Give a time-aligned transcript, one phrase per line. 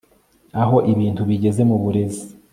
[0.61, 2.25] aho ibintu bigeze mu burezi